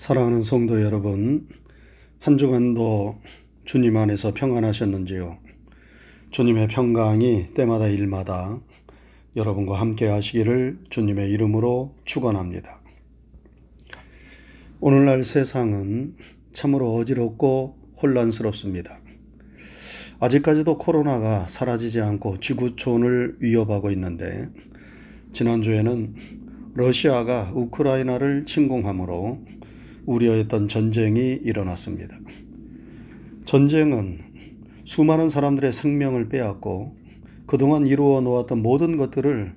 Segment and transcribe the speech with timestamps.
[0.00, 1.46] 사랑하는 성도 여러분,
[2.20, 3.20] 한 주간도
[3.66, 5.36] 주님 안에서 평안하셨는지요?
[6.30, 8.58] 주님의 평강이 때마다 일마다
[9.36, 12.80] 여러분과 함께 하시기를 주님의 이름으로 축원합니다.
[14.80, 16.16] 오늘날 세상은
[16.54, 19.00] 참으로 어지럽고 혼란스럽습니다.
[20.18, 24.48] 아직까지도 코로나가 사라지지 않고 지구촌을 위협하고 있는데
[25.34, 26.14] 지난주에는
[26.72, 29.59] 러시아가 우크라이나를 침공함으로
[30.10, 32.18] 우려했던 전쟁이 일어났습니다.
[33.46, 34.18] 전쟁은
[34.84, 36.96] 수많은 사람들의 생명을 빼앗고
[37.46, 39.52] 그동안 이루어 놓았던 모든 것들을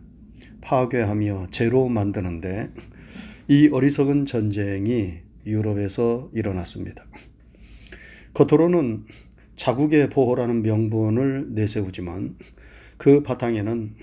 [0.61, 2.69] 파괴하며 재로 만드는데
[3.47, 5.15] 이 어리석은 전쟁이
[5.45, 7.03] 유럽에서 일어났습니다.
[8.33, 9.05] 겉으로는
[9.55, 12.35] 자국의 보호라는 명분을 내세우지만
[12.97, 13.95] 그 바탕에는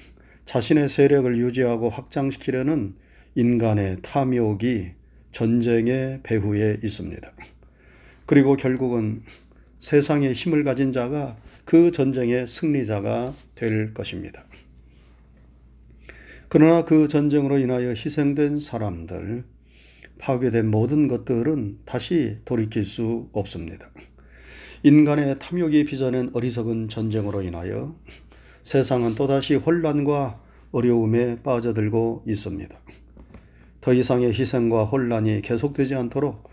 [0.46, 2.94] 자신의 세력을 유지하고 확장시키려는
[3.36, 4.99] 인간의 탐욕이
[5.32, 7.30] 전쟁의 배후에 있습니다.
[8.26, 9.22] 그리고 결국은
[9.78, 14.44] 세상의 힘을 가진 자가 그 전쟁의 승리자가 될 것입니다.
[16.48, 19.44] 그러나 그 전쟁으로 인하여 희생된 사람들,
[20.18, 23.88] 파괴된 모든 것들은 다시 돌이킬 수 없습니다.
[24.82, 27.94] 인간의 탐욕이 빚어낸 어리석은 전쟁으로 인하여
[28.62, 30.40] 세상은 또다시 혼란과
[30.72, 32.79] 어려움에 빠져들고 있습니다.
[33.80, 36.50] 더 이상의 희생과 혼란이 계속되지 않도록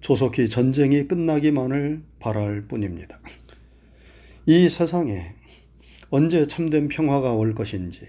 [0.00, 3.18] 조속히 전쟁이 끝나기만을 바랄 뿐입니다.
[4.46, 5.34] 이 세상에
[6.10, 8.00] 언제 참된 평화가 올 것인지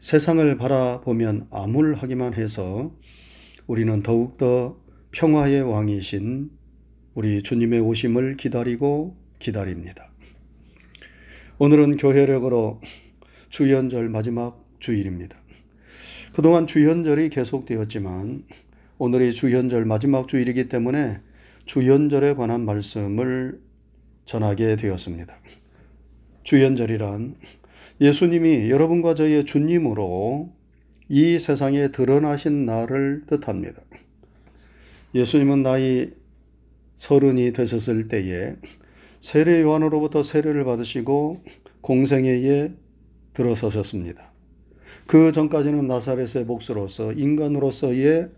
[0.00, 2.92] 세상을 바라보면 암울하기만 해서
[3.66, 4.76] 우리는 더욱더
[5.12, 6.50] 평화의 왕이신
[7.14, 10.10] 우리 주님의 오심을 기다리고 기다립니다.
[11.58, 12.80] 오늘은 교회력으로
[13.48, 15.36] 주연절 마지막 주일입니다.
[16.38, 18.44] 그동안 주현절이 계속되었지만
[18.98, 21.18] 오늘이 주현절 마지막 주일이기 때문에
[21.66, 23.58] 주현절에 관한 말씀을
[24.24, 25.34] 전하게 되었습니다.
[26.44, 27.34] 주현절이란
[28.00, 30.52] 예수님이 여러분과 저희의 주님으로
[31.08, 33.82] 이 세상에 드러나신 날을 뜻합니다.
[35.16, 36.12] 예수님은 나이
[36.98, 38.54] 서른이 되셨을 때에
[39.22, 41.42] 세례 요한으로부터 세례를 받으시고
[41.80, 42.74] 공생애에
[43.34, 44.37] 들어서셨습니다.
[45.08, 48.28] 그 전까지는 나사렛의 목수로서 인간으로서의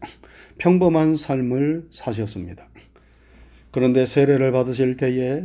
[0.59, 2.69] 평범한 삶을 사셨습니다.
[3.73, 5.43] 그런데 세례를 받으실 때에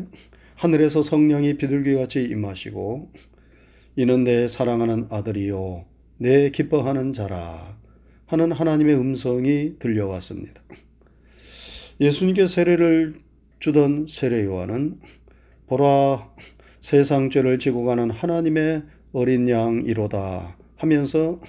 [0.53, 3.11] 하늘에서 성령이 비둘기같이 임하시고
[3.95, 5.85] 이는 내 사랑하는 아들이요
[6.19, 7.75] 내 기뻐하는 자라
[8.27, 10.61] 하는 하나님의 음성이 들려왔습니다.
[12.01, 13.15] 예수님께 세례를
[13.59, 14.99] 주던 세례 요한은
[15.65, 16.29] 보라
[16.81, 21.39] 세상 죄를 지고 가는 하나님의 어린 양이로다 하면서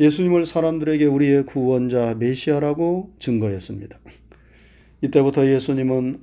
[0.00, 3.98] 예수님을 사람들에게 우리의 구원자 메시아라고 증거했습니다.
[5.02, 6.22] 이때부터 예수님은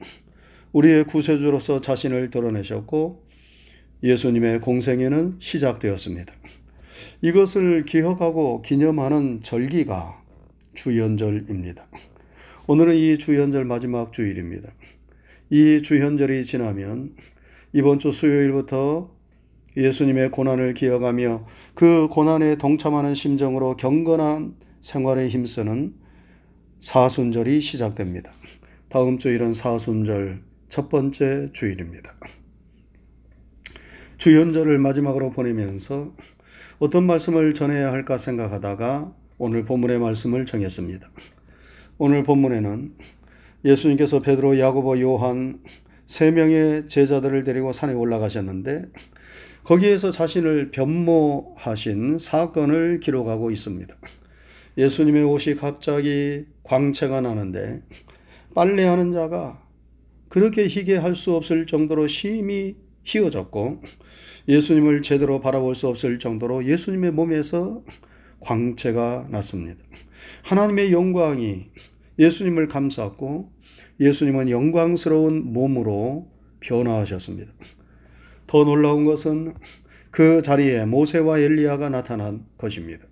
[0.74, 3.24] 우리의 구세주로서 자신을 드러내셨고
[4.04, 6.34] 예수님의 공생애는 시작되었습니다.
[7.22, 10.22] 이것을 기억하고 기념하는 절기가
[10.74, 11.88] 주연절입니다.
[12.68, 14.70] 오늘은 이 주연절 마지막 주일입니다.
[15.52, 17.16] 이 주연절이 지나면
[17.74, 19.15] 이번 주 수요일부터
[19.78, 25.94] 예수님의 고난을 기억하며 그 고난에 동참하는 심정으로 경건한 생활에 힘쓰는
[26.80, 28.32] 사순절이 시작됩니다.
[28.90, 32.14] 다음 주일은 사순절 첫 번째 주일입니다.
[34.18, 36.14] 주연절을 마지막으로 보내면서
[36.80, 41.10] 어떤 말씀을 전해야 할까 생각하다가 오늘 본문의 말씀을 정했습니다.
[41.98, 42.94] 오늘 본문에는
[43.66, 45.60] 예수님께서 베드로, 야고보, 요한
[46.08, 48.86] 세 명의 제자들을 데리고 산에 올라가셨는데
[49.66, 53.96] 거기에서 자신을 변모하신 사건을 기록하고 있습니다.
[54.78, 57.82] 예수님의 옷이 갑자기 광채가 나는데
[58.54, 59.64] 빨래하는 자가
[60.30, 63.82] 그렇게 희게 할 수 없을 정도로 심히 휘어졌고
[64.48, 67.84] 예수님을 제대로 바라볼 수 없을 정도로 예수님의 몸에서
[68.42, 69.80] 광채가 났습니다.
[70.44, 71.72] 하나님의 영광이
[72.20, 73.52] 예수님을 감쌌고
[74.00, 76.30] 예수님은 영광스러운 몸으로
[76.60, 77.52] 변화하셨습니다.
[78.48, 79.54] 더 놀라운 것은
[80.12, 83.06] 그 자리에 모세와 엘리야가 나타난 것입니다.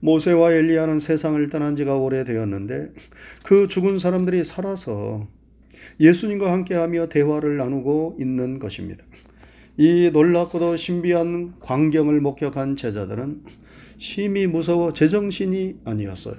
[0.00, 2.92] 모세와 엘리야는 세상을 떠난 지가 오래되었는데
[3.44, 5.26] 그 죽은 사람들이 살아서
[5.98, 9.02] 예수님과 함께하며 대화를 나누고 있는 것입니다.
[9.78, 13.42] 이 놀랍고도 신비한 광경을 목격한 제자들은
[13.98, 16.36] 심히 무서워 제정신이 아니었어요.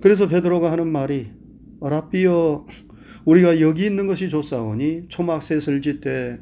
[0.00, 1.30] 그래서 베드로가 하는 말이
[1.80, 2.66] 라비여
[3.24, 6.38] 우리가 여기 있는 것이 좋사오니 초막셋을 짓되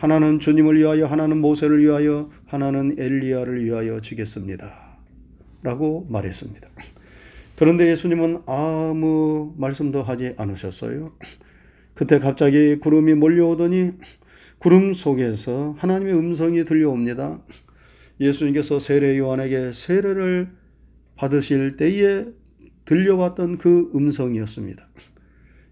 [0.00, 4.96] 하나는 주님을 위하여 하나는 모세를 위하여 하나는 엘리야를 위하여 주겠습니다.
[5.62, 6.66] 라고 말했습니다.
[7.56, 11.12] 그런데 예수님은 아무 말씀도 하지 않으셨어요.
[11.92, 13.92] 그때 갑자기 구름이 몰려오더니
[14.58, 17.42] 구름 속에서 하나님의 음성이 들려옵니다.
[18.20, 20.48] 예수님께서 세례 요한에게 세례를
[21.14, 22.24] 받으실 때에
[22.86, 24.82] 들려왔던 그 음성이었습니다.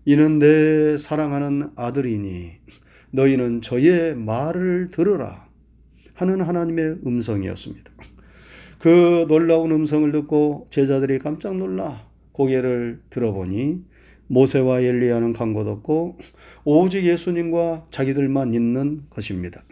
[0.05, 2.59] 이는 내 사랑하는 아들이니
[3.11, 5.49] 너희는 저의 말을 들으라
[6.15, 7.91] 하는 하나님의 음성이었습니다.
[8.79, 13.83] 그 놀라운 음성을 듣고 제자들이 깜짝 놀라 고개를 들어보니
[14.29, 16.19] 모세와 엘리야는 간 곳 없고
[16.65, 19.65] 오직 예수님과 자기들만 있는 것입니다.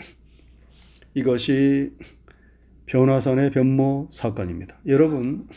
[1.15, 1.93] 이것이
[2.87, 4.79] 변화산의 변모 사건입니다.
[4.87, 5.49] 여러분,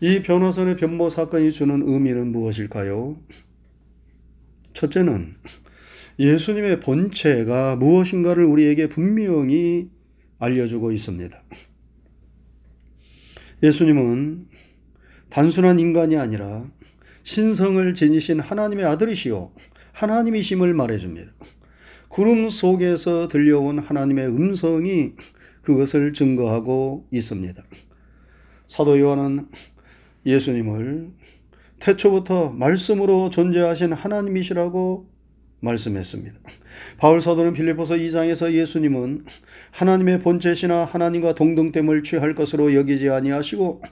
[0.00, 3.16] 이 변화산의 변모 사건이 주는 의미는 무엇일까요?
[4.74, 5.34] 첫째는
[6.18, 9.90] 예수님의 본체가 무엇인가를 우리에게 분명히
[10.38, 11.42] 알려주고 있습니다.
[13.62, 14.48] 예수님은
[15.30, 16.64] 단순한 인간이 아니라
[17.22, 19.52] 신성을 지니신 하나님의 아들이시요.
[19.92, 21.32] 하나님이심을 말해줍니다.
[22.08, 25.12] 구름 속에서 들려온 하나님의 음성이
[25.62, 27.62] 그것을 증거하고 있습니다.
[28.66, 29.48] 사도 요한은
[30.24, 31.10] 예수님을
[31.80, 35.17] 태초부터 말씀으로 존재하신 하나님이시라고
[35.60, 36.38] 말씀했습니다.
[36.98, 39.24] 바울 사도는 빌립보서 2장에서 예수님은
[39.72, 43.82] 하나님의 본체시나 하나님과 동등됨을 취할 것으로 여기지 아니하시고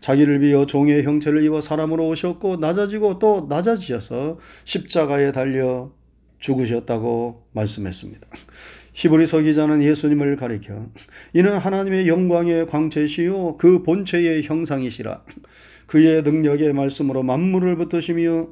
[0.00, 5.92] 자기를 비어 종의 형체를 입어 사람으로 오셨고 낮아지고 또 낮아지셔서 십자가에 달려
[6.40, 8.26] 죽으셨다고 말씀했습니다.
[8.94, 10.86] 히브리서 기자는 예수님을 가리켜
[11.32, 15.22] 이는 하나님의 영광의 광채시요 그 본체의 형상이시라
[15.92, 18.48] 그의 능력의 말씀으로 만물을 붙드시며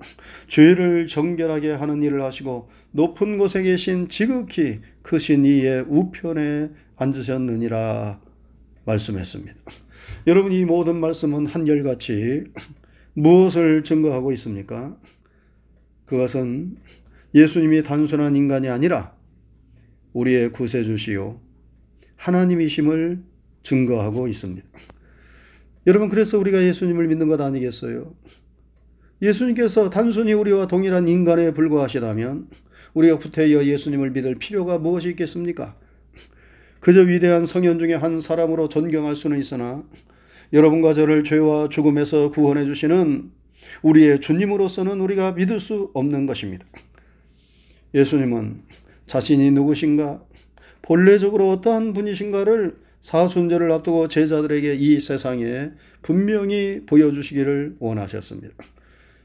[0.47, 8.21] 죄를 정결하게 하는 일을 하시고 높은 곳에 계신 지극히 크신 이의 우편에 앉으셨느니라
[8.85, 9.55] 말씀했습니다.
[10.27, 12.45] 여러분 이 모든 말씀은 한결같이
[13.15, 14.95] 무엇을 증거하고 있습니까?
[16.05, 16.77] 그것은
[17.35, 19.15] 예수님이 단순한 인간이 아니라
[20.13, 21.41] 우리의 구세주시요
[22.17, 23.23] 하나님이심을
[23.63, 24.69] 증거하고 있습니다.
[25.87, 28.15] 여러분, 그래서 우리가 예수님을 믿는 것 아니겠어요?
[29.23, 32.49] 예수님께서 단순히 우리와 동일한 인간에 불과하시다면
[32.95, 35.77] 우리가 구태여 예수님을 믿을 필요가 무엇이 있겠습니까?
[36.81, 39.83] 그저 위대한 성현 중에 한 사람으로 존경할 수는 있으나
[40.53, 43.31] 여러분과 저를 죄와 죽음에서 구원해 주시는
[43.83, 46.67] 우리의 주님으로서는 우리가 믿을 수 없는 것입니다.
[47.95, 48.63] 예수님은
[49.07, 50.23] 자신이 누구신가,
[50.83, 55.71] 본래적으로 어떠한 분이신가를 사순절을 앞두고 제자들에게 이 세상에
[56.03, 58.55] 분명히 보여주시기를 원하셨습니다.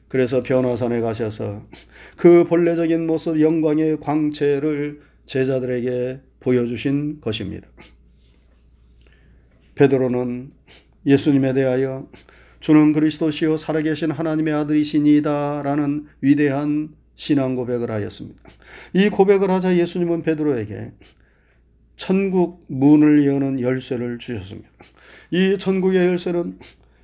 [0.08, 1.68] 그래서 변화산에 가셔서
[2.16, 7.68] 그 본래적인 모습 영광의 광채를 제자들에게 보여주신 것입니다.
[9.76, 10.52] 베드로는
[11.06, 12.08] 예수님에 대하여
[12.60, 18.42] 주는 그리스도시요 살아계신 하나님의 아들이시니다라는 위대한 신앙 고백을 하였습니다.
[18.94, 20.92] 이 고백을 하자 예수님은 베드로에게
[21.98, 24.70] 천국 문을 여는 열쇠를 주셨습니다.
[25.32, 26.60] 이 천국의 열쇠는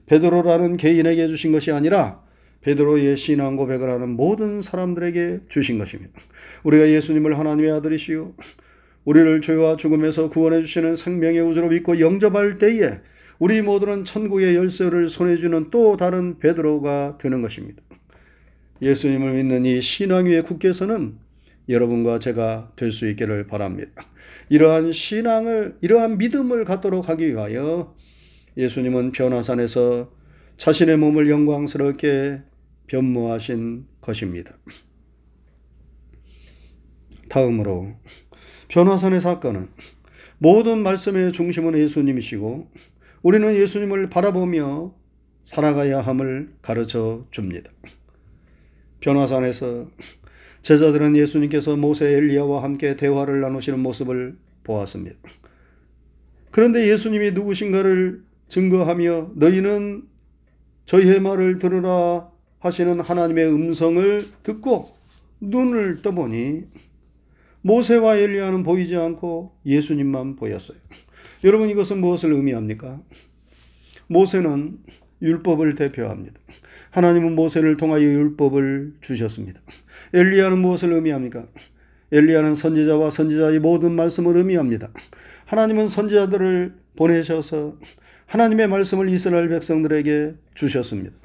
[0.06, 2.22] 베드로라는 개인에게 주신 것이 아니라
[2.62, 6.20] 베드로의 신앙 고백을 하는 모든 사람들에게 주신 것입니다.
[6.64, 8.34] 우리가 예수님을 하나님의 아들이시요
[9.06, 13.00] 우리를 죄와 죽음에서 구원해 주시는 생명의 우주로 믿고 영접할 때에
[13.40, 17.82] 우리 모두는 천국의 열쇠를 손에 쥐는 또 다른 베드로가 되는 것입니다.
[18.82, 21.16] 예수님을 믿는 이 신앙 위에 굳게서는
[21.68, 24.06] 여러분과 제가 될 수 있기를 바랍니다.
[24.50, 27.95] 이러한 신앙을, 이러한 믿음을 갖도록 하기 위하여
[28.57, 30.11] 예수님은 변화산에서
[30.57, 32.42] 자신의 몸을 영광스럽게
[32.88, 34.57] 변모하신 것입니다.
[37.30, 37.94] 다음으로
[38.68, 39.69] 변화산의 사건은
[40.38, 42.69] 모든 말씀의 중심은 예수님이시고
[43.21, 44.94] 우리는 예수님을 바라보며
[45.44, 47.71] 살아가야 함을 가르쳐 줍니다.
[49.00, 49.88] 변화산에서
[50.63, 55.18] 제자들은 예수님께서 모세 엘리야와 함께 대화를 나누시는 모습을 보았습니다.
[56.51, 60.03] 그런데 예수님이 누구신가를 증거하며 너희는
[60.85, 64.89] 저희의 말을 들으라 하시는 하나님의 음성을 듣고
[65.39, 66.65] 눈을 떠보니
[67.61, 70.77] 모세와 엘리야는 보이지 않고 예수님만 보였어요.
[71.44, 73.01] 여러분 이것은 무엇을 의미합니까?
[74.07, 74.77] 모세는
[75.21, 76.39] 율법을 대표합니다.
[76.91, 79.61] 하나님은 모세를 통하여 율법을 주셨습니다.
[80.13, 81.45] 엘리야는 무엇을 의미합니까?
[82.11, 84.89] 엘리야는 선지자와 선지자의 모든 말씀을 의미합니다.
[85.45, 87.77] 하나님은 선지자들을 보내셔서
[88.25, 91.15] 하나님의 말씀을 이스라엘 백성들에게 주셨습니다.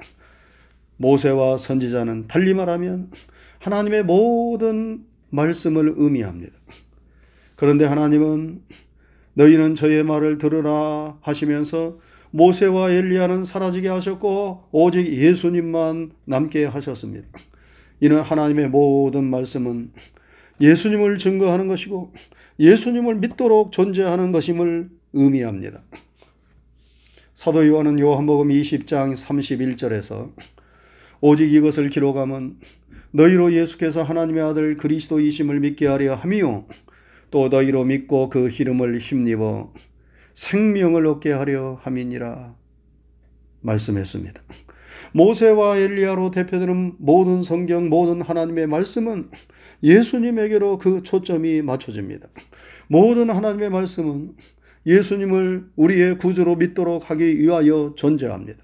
[0.97, 3.11] 모세와 선지자는 달리 말하면
[3.59, 6.53] 하나님의 모든 말씀을 의미합니다.
[7.55, 8.61] 그런데 하나님은
[9.33, 11.99] 너희는 저의 말을 들으라 하시면서
[12.31, 17.27] 모세와 엘리야는 사라지게 하셨고 오직 예수님만 남게 하셨습니다.
[17.99, 19.91] 이는 하나님의 모든 말씀은
[20.61, 22.13] 예수님을 증거하는 것이고
[22.59, 25.81] 예수님을 믿도록 존재하는 것임을 의미합니다.
[27.35, 30.33] 사도 요한은 요한복음 20장 31절에서
[31.21, 32.57] 오직 이것을 기록하면
[33.11, 36.65] 너희로 예수께서 하나님의 아들 그리스도이심을 믿게 하려 함이요
[37.29, 39.73] 또 너희로 믿고 그 이름을 힘입어
[40.33, 42.55] 생명을 얻게 하려 함이니라
[43.61, 44.41] 말씀했습니다.
[45.13, 49.29] 모세와 엘리야로 대표되는 모든 성경 모든 하나님의 말씀은
[49.83, 52.27] 예수님에게로 그 초점이 맞춰집니다.
[52.87, 54.35] 모든 하나님의 말씀은
[54.85, 58.63] 예수님을 우리의 구주로 믿도록 하기 위하여 존재합니다.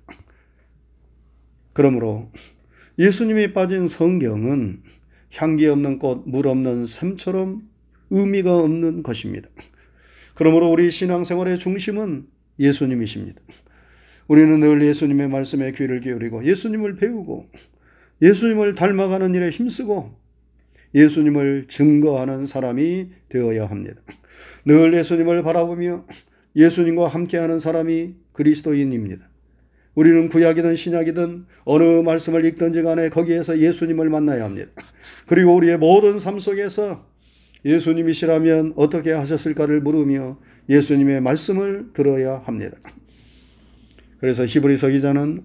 [1.74, 2.32] 그러므로
[2.98, 4.84] 예수님이 빠진 성경은
[5.36, 7.64] 향기 없는 꽃, 물 없는 샘처럼
[8.12, 9.50] 의미가 없는 것입니다.
[10.36, 12.28] 그러므로 우리 신앙생활의 중심은
[12.60, 13.42] 예수님이십니다.
[14.28, 17.50] 우리는 늘 예수님의 말씀에 귀를 기울이고 예수님을 배우고
[18.22, 20.12] 예수님을 닮아가는 일에 힘쓰고
[20.96, 24.02] 예수님을 증거하는 사람이 되어야 합니다.
[24.66, 26.06] 늘 예수님을 바라보며
[26.56, 29.28] 예수님과 함께하는 사람이 그리스도인입니다.
[29.96, 34.72] 우리는 구약이든 신약이든 어느 말씀을 읽든지 간에 거기에서 예수님을 만나야 합니다.
[35.28, 37.06] 그리고 우리의 모든 삶 속에서
[37.66, 40.40] 예수님이시라면 어떻게 하셨을까를 물으며
[40.70, 42.78] 예수님의 말씀을 들어야 합니다.
[44.24, 45.44] 그래서 히브리서 기자는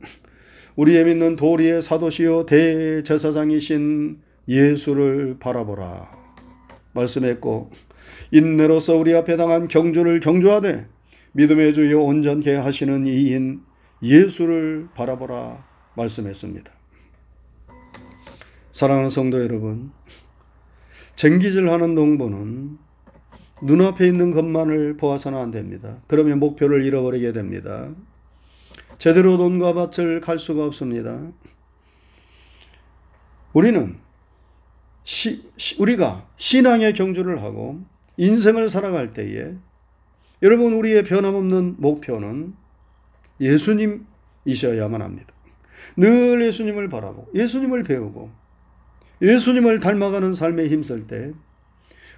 [0.77, 6.09] 우리의 믿는 도리의 사도시요 대제사장이신 예수를 바라보라
[6.93, 7.73] 말씀했고
[8.31, 10.87] 인내로서 우리 앞에 당한 경주를 경주하되
[11.33, 13.63] 믿음의 주여 온전케 하시는 이인
[14.01, 15.67] 예수를 바라보라
[15.97, 16.71] 말씀했습니다.
[18.71, 19.91] 사랑하는 성도 여러분,
[21.17, 22.79] 쟁기질하는 농부는
[23.61, 25.97] 눈앞에 있는 것만을 보아서는 안 됩니다.
[26.07, 27.89] 그러면 목표를 잃어버리게 됩니다.
[28.99, 31.21] 제대로 돈과 밭을 갈 수가 없습니다.
[33.53, 33.97] 우리는
[35.05, 35.43] 시,
[35.79, 37.81] 우리가 신앙의 경주를 하고
[38.17, 39.55] 인생을 살아갈 때에
[40.43, 42.55] 여러분 우리의 변함없는 목표는
[43.41, 45.33] 예수님이셔야만 합니다.
[45.97, 48.31] 늘 예수님을 바라고 예수님을 배우고
[49.23, 51.33] 예수님을 닮아가는 삶에 힘쓸 때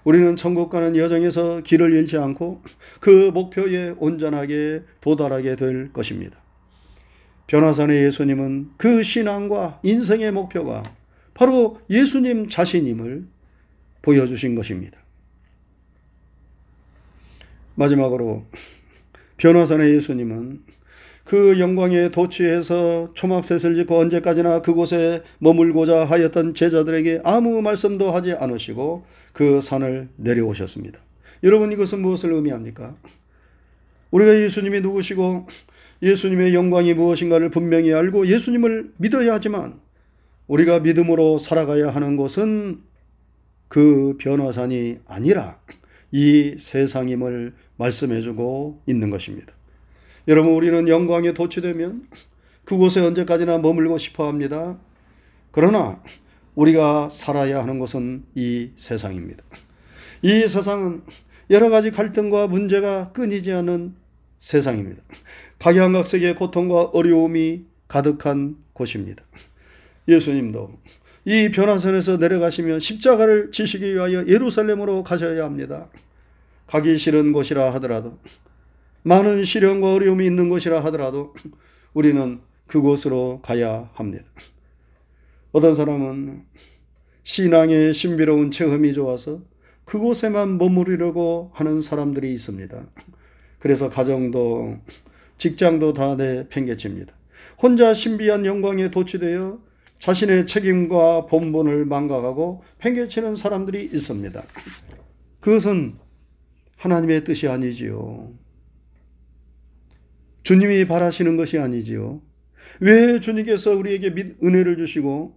[0.04, 2.62] 우리는 천국 가는 여정에서 길을 잃지 않고
[3.00, 6.38] 그 목표에 온전하게 도달하게 될 것입니다.
[7.50, 10.84] 변화산의 예수님은 그 신앙과 인생의 목표가
[11.34, 13.26] 바로 예수님 자신임을
[14.02, 14.96] 보여주신 것입니다.
[17.74, 18.44] 마지막으로
[19.38, 20.60] 변화산의 예수님은
[21.24, 29.60] 그 영광에 도취해서 초막셋을 짓고 언제까지나 그곳에 머물고자 하였던 제자들에게 아무 말씀도 하지 않으시고 그
[29.60, 31.00] 산을 내려오셨습니다.
[31.42, 32.94] 여러분 이것은 무엇을 의미합니까?
[34.12, 35.48] 우리가 예수님이 누구시고
[36.02, 39.80] 예수님의 영광이 무엇인가를 분명히 알고 예수님을 믿어야 하지만
[40.46, 42.80] 우리가 믿음으로 살아가야 하는 것은
[43.68, 45.60] 그 변화산이 아니라
[46.10, 49.52] 이 세상임을 말씀해주고 있는 것입니다.
[50.26, 52.08] 여러분, 우리는 영광에 도취되면
[52.64, 54.78] 그곳에 언제까지나 머물고 싶어 합니다.
[55.50, 56.02] 그러나
[56.54, 59.42] 우리가 살아야 하는 것은 이 세상입니다.
[60.22, 61.02] 이 세상은
[61.48, 63.94] 여러 가지 갈등과 문제가 끊이지 않는
[64.40, 65.02] 세상입니다.
[65.58, 69.22] 각양각색의 고통과 어려움이 가득한 곳입니다.
[70.08, 70.78] 예수님도
[71.26, 75.88] 이 변화선에서 내려가시면 십자가를 지시기 위하여 예루살렘으로 가셔야 합니다.
[76.66, 78.18] 가기 싫은 곳이라 하더라도
[79.02, 81.34] 많은 시련과 어려움이 있는 곳이라 하더라도
[81.92, 84.24] 우리는 그곳으로 가야 합니다.
[85.52, 86.44] 어떤 사람은
[87.22, 89.42] 신앙의 신비로운 체험이 좋아서
[89.84, 92.86] 그곳에만 머무르려고 하는 사람들이 있습니다.
[93.60, 94.78] 그래서 가정도
[95.38, 97.12] 직장도 다 내팽개칩니다.
[97.62, 99.60] 혼자 신비한 영광에 도취되어
[100.00, 104.42] 자신의 책임과 본분을 망각하고 팽개치는 사람들이 있습니다.
[105.40, 105.94] 그것은
[106.76, 108.32] 하나님의 뜻이 아니지요.
[110.42, 112.22] 주님이 바라시는 것이 아니지요.
[112.80, 115.36] 왜 주님께서 우리에게 은혜를 주시고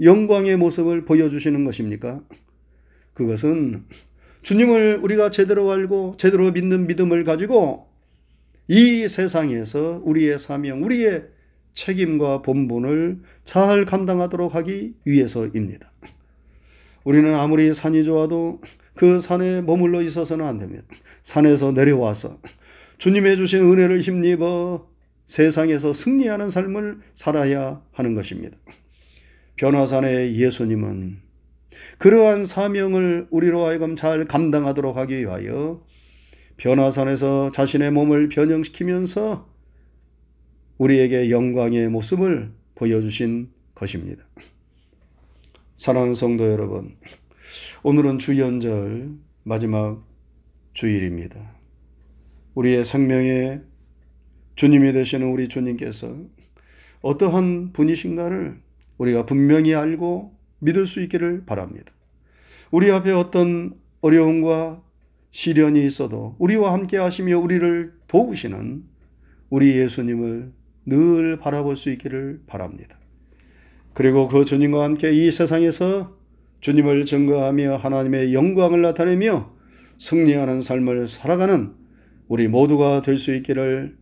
[0.00, 2.22] 영광의 모습을 보여주시는 것입니까?
[3.12, 3.84] 그것은
[4.46, 7.88] 주님을 우리가 제대로 알고 제대로 믿는 믿음을 가지고
[8.68, 11.24] 이 세상에서 우리의 사명, 우리의
[11.74, 15.90] 책임과 본분을 잘 감당하도록 하기 위해서입니다.
[17.02, 18.60] 우리는 아무리 산이 좋아도
[18.94, 20.84] 그 산에 머물러 있어서는 안 됩니다.
[21.24, 22.38] 산에서 내려와서
[22.98, 24.86] 주님의 주신 은혜를 힘입어
[25.26, 28.56] 세상에서 승리하는 삶을 살아야 하는 것입니다.
[29.56, 31.25] 변화산의 예수님은
[31.98, 35.82] 그러한 사명을 우리로 하여금 잘 감당하도록 하기 위하여
[36.58, 39.48] 변화산에서 자신의 몸을 변형시키면서
[40.78, 44.24] 우리에게 영광의 모습을 보여주신 것입니다.
[45.76, 46.96] 사랑하는 성도 여러분,
[47.82, 49.10] 오늘은 주연절
[49.42, 50.02] 마지막
[50.74, 51.54] 주일입니다.
[52.54, 53.62] 우리의 생명의
[54.56, 56.16] 주님이 되시는 우리 주님께서
[57.02, 58.60] 어떠한 분이신가를
[58.98, 61.92] 우리가 분명히 알고 믿을 수 있기를 바랍니다.
[62.70, 64.82] 우리 앞에 어떤 어려움과
[65.30, 68.84] 시련이 있어도 우리와 함께 하시며 우리를 도우시는
[69.50, 70.52] 우리 예수님을
[70.86, 72.98] 늘 바라볼 수 있기를 바랍니다.
[73.94, 76.16] 그리고 그 주님과 함께 이 세상에서
[76.60, 79.54] 주님을 증거하며 하나님의 영광을 나타내며
[79.98, 81.72] 승리하는 삶을 살아가는
[82.28, 83.96] 우리 모두가 될 수 있기를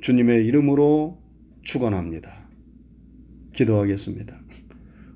[0.00, 1.22] 주님의 이름으로
[1.62, 2.48] 축원합니다.
[3.54, 4.45] 기도하겠습니다.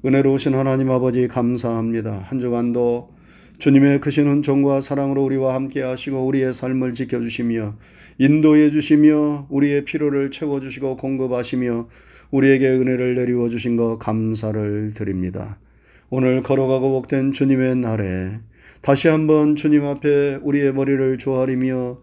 [0.02, 2.24] 은혜로우신 하나님 아버지 감사합니다.
[2.24, 3.10] 한 주간도
[3.58, 7.74] 주님의 크신 은총과 사랑으로 우리와 함께 하시고 우리의 삶을 지켜주시며
[8.16, 11.88] 인도해 주시며 우리의 필요를 채워주시고 공급하시며
[12.30, 15.58] 우리에게 은혜를 내리워 주신 것 감사를 드립니다.
[16.08, 18.38] 오늘 걸어가고 복된 주님의 날에
[18.80, 21.98] 다시 한번 주님 앞에 우리의 머리를 조아리며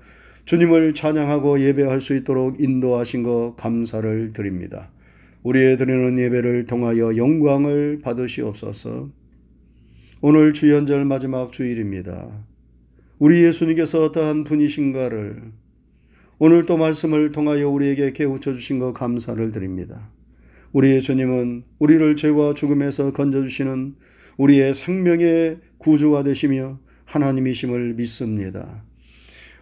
[0.46, 4.92] 주님을 찬양하고 예배할 수 있도록 인도하신 것 감사를 드립니다.
[5.48, 9.10] 우리의 드리는 예배를 통하여 영광을 받으시옵소서.
[10.20, 12.28] 오늘 주연절 마지막 주일입니다.
[13.18, 15.42] 우리 예수님께서 어떠한 분이신가를
[16.40, 20.10] 오늘 또 말씀을 통하여 우리에게 깨우쳐 주신 것 감사를 드립니다.
[20.74, 23.96] 우리의 주님은 우리를 죄와 죽음에서 건져주시는
[24.36, 28.84] 우리의 생명의 구주가 되시며 하나님이심을 믿습니다.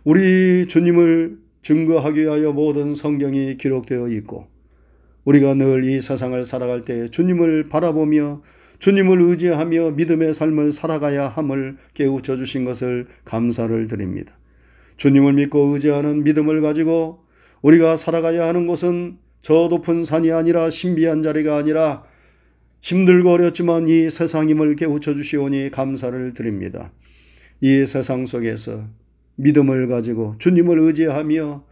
[0.03, 4.54] 우리 주님을 증거하기 위하여 모든 성경이 기록되어 있고
[5.25, 8.41] 우리가 늘 이 세상을 살아갈 때 주님을 바라보며
[8.79, 14.33] 주님을 의지하며 믿음의 삶을 살아가야 함을 깨우쳐 주신 것을 감사를 드립니다.
[14.97, 17.23] 주님을 믿고 의지하는 믿음을 가지고
[17.61, 22.03] 우리가 살아가야 하는 곳은 저 높은 산이 아니라 신비한 자리가 아니라
[22.81, 26.91] 힘들고 어렵지만 이 세상임을 깨우쳐 주시오니 감사를 드립니다.
[27.61, 28.83] 이 세상 속에서
[29.37, 31.63] 믿음을 가지고 주님을 의지하며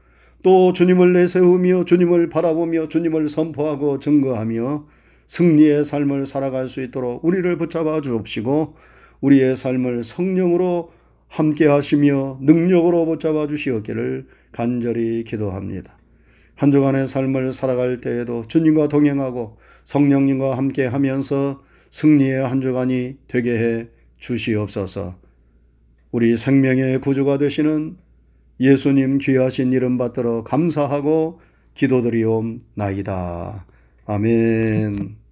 [0.43, 4.85] 또 주님을 내세우며 주님을 바라보며 주님을 선포하고 증거하며
[5.27, 8.75] 승리의 삶을 살아갈 수 있도록 우리를 붙잡아 주옵시고
[9.21, 10.91] 우리의 삶을 성령으로
[11.29, 15.97] 함께 하시며 능력으로 붙잡아 주시었기를 간절히 기도합니다.
[16.55, 23.87] 한 주간의 삶을 살아갈 때에도 주님과 동행하고 성령님과 함께 하면서 승리의 한 주간이 되게 해
[24.17, 25.15] 주시옵소서.
[26.11, 27.97] 우리 생명의 구주가 되시는
[28.59, 31.39] 예수님 귀하신 이름 받들어 감사하고
[31.75, 33.65] 기도드리옵나이다.
[34.05, 35.22] 아멘.